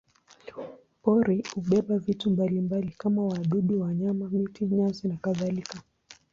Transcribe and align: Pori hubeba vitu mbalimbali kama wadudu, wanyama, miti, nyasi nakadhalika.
Pori 1.01 1.47
hubeba 1.55 1.97
vitu 1.99 2.29
mbalimbali 2.29 2.91
kama 2.97 3.23
wadudu, 3.25 3.81
wanyama, 3.81 4.29
miti, 4.29 4.65
nyasi 4.65 5.07
nakadhalika. 5.07 5.81